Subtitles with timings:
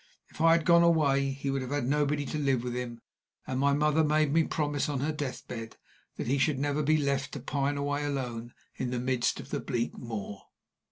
[0.31, 3.01] If I had gone away, he would have had nobody to live with him;
[3.45, 5.77] and my mother made me promise on her death bed
[6.17, 9.59] that he should never be left to pine away alone in the midst of the
[9.59, 10.47] bleak moor.